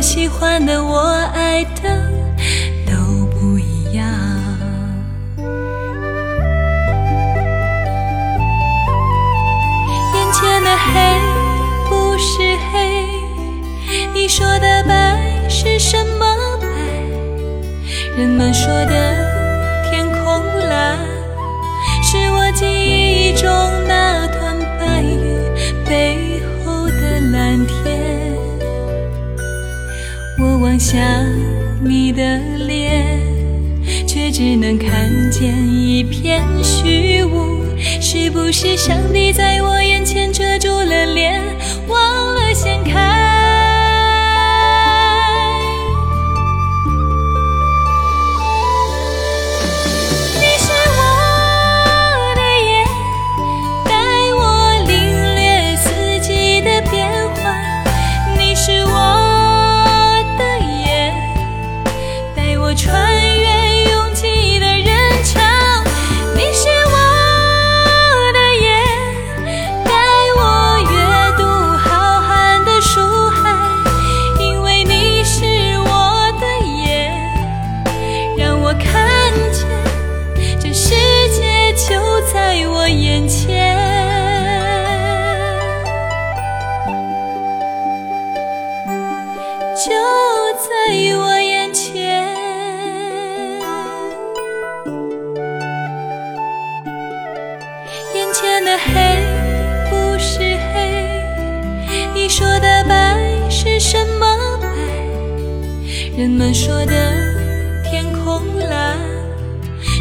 [0.00, 0.98] 我喜欢的、我
[1.34, 2.10] 爱的
[2.86, 4.06] 都不一样。
[10.14, 11.20] 眼前的黑
[11.86, 13.04] 不是黑，
[14.14, 15.20] 你说的白
[15.50, 16.24] 是什么
[16.62, 16.66] 白？
[18.16, 18.94] 人们说的
[19.90, 20.98] 天空蓝，
[22.02, 23.50] 是我记忆中
[23.86, 27.99] 那团白云背后的蓝天。
[30.70, 31.02] 我望向
[31.82, 33.18] 你的脸，
[34.06, 37.58] 却只能看见一片虚无。
[38.00, 39.89] 是不是上帝在我眼
[106.20, 106.92] 人们说的
[107.82, 108.98] 天空蓝，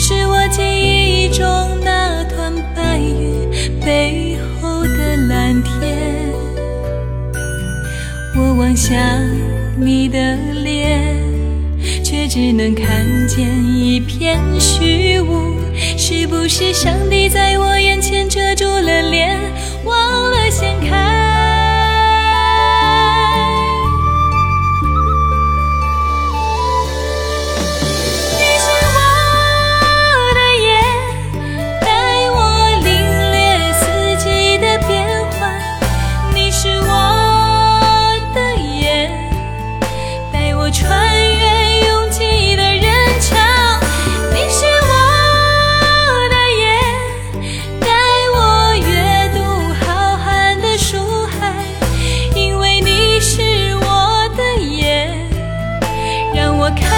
[0.00, 1.44] 是我记忆中
[1.84, 3.46] 那团白云
[3.84, 6.32] 背后的蓝天。
[8.34, 8.96] 我望向
[9.78, 10.18] 你的
[10.64, 11.22] 脸，
[12.02, 15.54] 却只能看见一片虚无。
[15.98, 17.75] 是不是上帝在我
[40.66, 43.36] 我穿越拥挤的人潮，
[44.34, 46.66] 你是我的眼，
[47.78, 47.86] 带
[48.34, 49.38] 我阅读
[49.84, 50.98] 浩瀚的书
[51.38, 51.54] 海，
[52.34, 55.16] 因为你是我的眼。
[56.34, 56.95] 让我看。